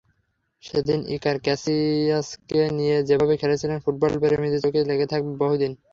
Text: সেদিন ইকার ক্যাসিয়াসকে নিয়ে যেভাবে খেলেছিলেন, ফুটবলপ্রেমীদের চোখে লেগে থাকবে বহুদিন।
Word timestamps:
সেদিন 0.63 0.99
ইকার 1.15 1.37
ক্যাসিয়াসকে 1.39 2.61
নিয়ে 2.77 2.97
যেভাবে 3.07 3.35
খেলেছিলেন, 3.41 3.77
ফুটবলপ্রেমীদের 3.79 4.63
চোখে 4.63 4.81
লেগে 4.89 5.07
থাকবে 5.11 5.31
বহুদিন। 5.41 5.71